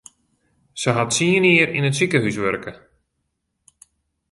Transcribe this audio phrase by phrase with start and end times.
[0.81, 2.73] Se hat tsien jier yn it sikehús wurke.